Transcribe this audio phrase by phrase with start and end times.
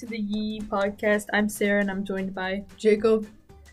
[0.00, 1.26] to the Yee podcast.
[1.30, 3.28] I'm Sarah and I'm joined by Jacob.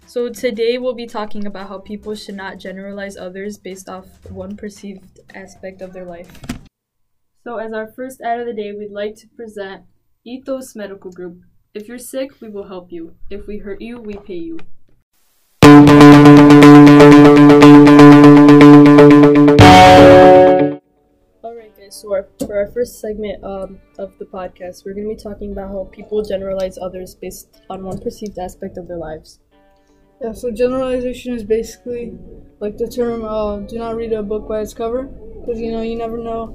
[0.08, 4.58] So today we'll be talking about how people should not generalize others based off one
[4.58, 6.30] perceived aspect of their life.
[7.46, 9.86] So as our first ad of the day, we'd like to present
[10.26, 11.44] Ethos Medical Group.
[11.74, 13.16] If you're sick, we will help you.
[13.30, 14.58] If we hurt you, we pay you.
[22.02, 25.52] So our, for our first segment um, of the podcast, we're going to be talking
[25.52, 29.40] about how people generalize others based on one perceived aspect of their lives.
[30.22, 32.18] Yeah, so generalization is basically
[32.60, 35.82] like the term uh, do not read a book by its cover because you know
[35.82, 36.48] you never know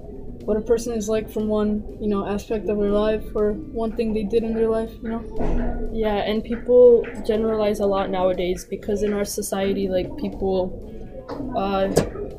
[0.44, 3.94] what a person is like from one you know aspect of their life or one
[3.94, 8.64] thing they did in their life you know Yeah, and people generalize a lot nowadays
[8.64, 10.72] because in our society, like people
[11.56, 11.88] uh,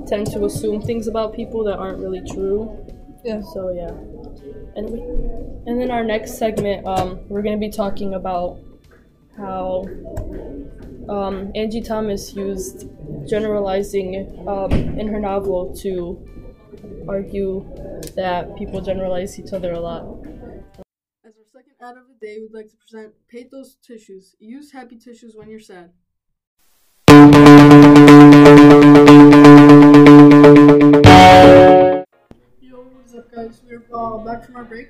[0.08, 2.83] tend to assume things about people that aren't really true.
[3.24, 3.42] Yeah.
[3.42, 3.90] So yeah,
[4.76, 5.00] and we,
[5.66, 8.60] and then our next segment, um, we're gonna be talking about
[9.38, 9.86] how
[11.10, 12.88] um, Angie Thomas used
[13.28, 16.20] generalizing um, in her novel to
[17.08, 17.66] argue
[18.16, 20.04] that people generalize each other a lot.
[21.26, 24.36] as our second ad of the day we'd like to present pathos tissues.
[24.40, 25.92] Use happy tissues when you're sad
[34.34, 34.90] back from our break,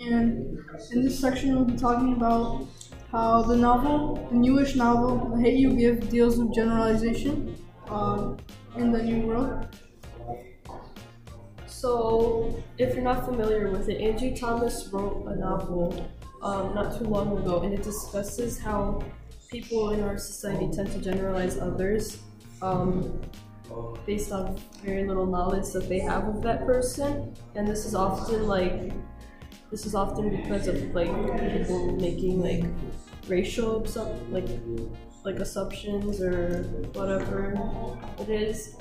[0.00, 2.66] and in this section, we'll be talking about
[3.10, 7.56] how the novel, the newish novel, The Hate You Give, deals with generalization
[7.88, 8.36] um,
[8.76, 9.66] in the New World.
[11.66, 16.08] So, if you're not familiar with it, Angie Thomas wrote a novel
[16.42, 19.02] um, not too long ago, and it discusses how
[19.50, 22.18] people in our society tend to generalize others
[22.62, 23.20] um,
[24.06, 28.46] based on very little knowledge that they have of that person, and this is often
[28.46, 28.92] like
[29.70, 31.10] this is often because of like
[31.52, 32.64] people making like
[33.28, 33.86] racial
[34.30, 34.48] like
[35.24, 36.62] like assumptions or
[36.92, 37.54] whatever
[38.20, 38.76] it is.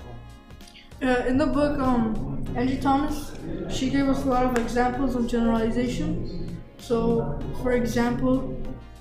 [1.01, 3.33] Uh, in the book, um, Angie Thomas,
[3.69, 6.61] she gave us a lot of examples of generalization.
[6.77, 8.55] So, for example,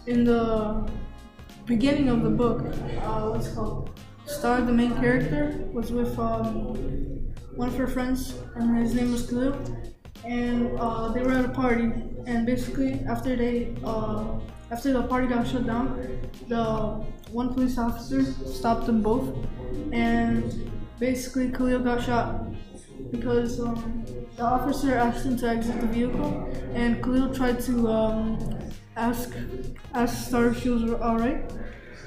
[0.06, 0.88] in the
[1.66, 2.60] beginning of the book,
[3.02, 3.90] uh, what's called?
[4.26, 6.74] Star, the main character, was with um,
[7.54, 9.56] one of her friends, and his name was Khalil.
[10.24, 11.90] And uh, they were at a party,
[12.26, 14.38] and basically after they uh,
[14.70, 16.64] after the party got shut down, the
[17.32, 19.36] one police officer stopped them both,
[19.92, 22.46] and basically Khalil got shot
[23.10, 24.04] because um,
[24.36, 28.38] the officer asked him to exit the vehicle, and Khalil tried to um,
[28.96, 29.34] ask
[29.94, 31.50] ask Star if she was all right,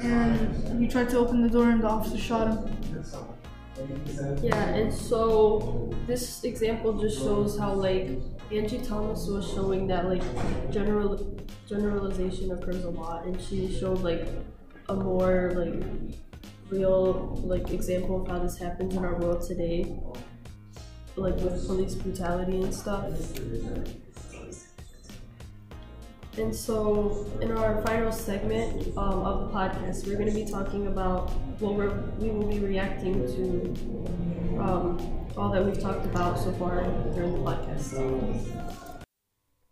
[0.02, 3.04] and he tried to open the door, and the officer shot him.
[4.42, 8.10] Yeah, and so this example just shows how like
[8.52, 10.24] Angie Thomas was showing that like
[10.72, 14.28] general generalization occurs a lot, and she showed like
[14.88, 15.84] a more like
[16.70, 19.94] real like example of how this happens in our world today,
[21.16, 23.12] like with police brutality and stuff.
[26.38, 30.88] And so, in our final segment um, of the podcast, we're going to be talking
[30.88, 31.32] about
[31.62, 36.84] well, we're, we will be reacting to um, all that we've talked about so far
[37.14, 37.94] during the podcast.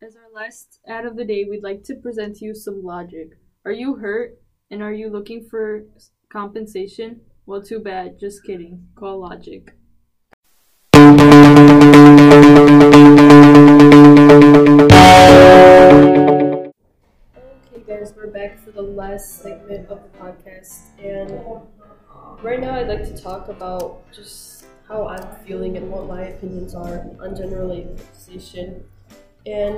[0.02, 3.32] As our last ad of the day, we'd like to present to you some logic.
[3.66, 4.40] Are you hurt
[4.72, 5.84] and are you looking for
[6.32, 7.22] compensation?
[7.46, 8.20] Well, too bad.
[8.22, 8.88] Just kidding.
[8.96, 9.74] Call logic.
[19.14, 21.30] Last segment of the podcast, and
[22.42, 26.74] right now I'd like to talk about just how I'm feeling and what my opinions
[26.74, 28.84] are on generalization.
[29.46, 29.78] And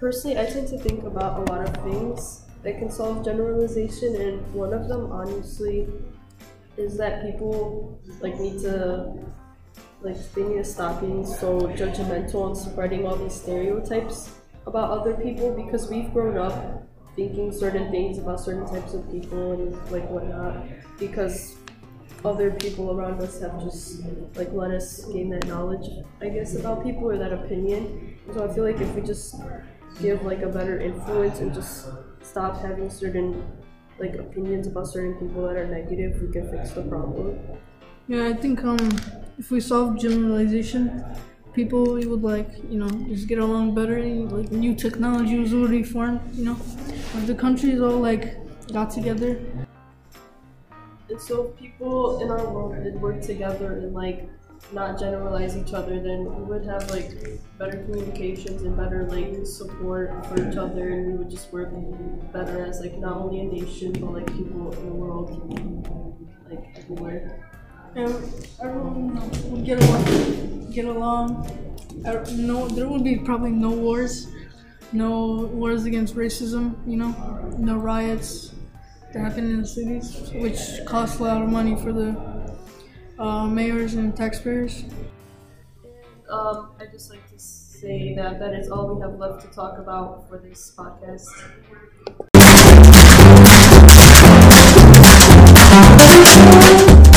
[0.00, 4.52] personally, I tend to think about a lot of things that can solve generalization, and
[4.52, 5.86] one of them, honestly,
[6.76, 9.14] is that people like need to
[10.02, 14.32] like they need to stop being so judgmental and spreading all these stereotypes
[14.66, 16.88] about other people because we've grown up
[17.18, 20.62] thinking certain things about certain types of people and like whatnot
[21.00, 21.56] because
[22.24, 24.02] other people around us have just
[24.36, 25.86] like let us gain that knowledge
[26.22, 28.16] I guess about people or that opinion.
[28.32, 29.34] So I feel like if we just
[30.00, 31.88] give like a better influence and just
[32.22, 33.44] stop having certain
[33.98, 37.36] like opinions about certain people that are negative, we can fix the problem.
[38.06, 38.78] Yeah, I think um,
[39.38, 41.04] if we solve generalization,
[41.58, 43.98] people would like you know just get along better.
[44.36, 46.20] Like new technology was already formed.
[46.34, 46.56] You know,
[47.18, 48.24] if the countries all like
[48.72, 49.40] got together.
[51.10, 54.28] And so if people in our world did work together and like
[54.72, 57.10] not generalize each other, then we would have like
[57.58, 61.70] better communications and better like support for each other, and we would just work
[62.32, 65.28] better as like not only a nation but like people in the world,
[66.50, 67.22] like everywhere.
[67.96, 68.12] Yeah,
[68.62, 69.16] everyone
[69.50, 70.27] would get along.
[70.78, 71.44] Get along.
[72.36, 74.28] No, there would be probably no wars,
[74.92, 76.76] no wars against racism.
[76.86, 77.10] You know,
[77.58, 78.54] no riots
[79.12, 82.14] that happen in the cities, which cost a lot of money for the
[83.18, 84.84] uh, mayors and taxpayers.
[86.30, 89.80] Um, I'd just like to say that that is all we have left to talk
[89.80, 91.26] about for this podcast.
[95.60, 97.07] Alright, guys,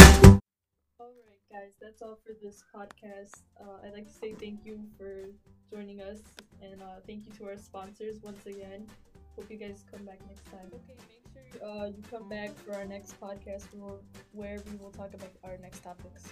[1.92, 3.42] that's all for this podcast.
[3.60, 5.26] Uh, I'd like to say thank you for
[5.70, 6.20] joining us,
[6.62, 8.88] and uh, thank you to our sponsors once again.
[9.36, 10.72] Hope you guys come back next time.
[10.74, 13.66] Okay, make sure uh, you come back for our next podcast
[14.32, 16.32] where we will talk about our next topics.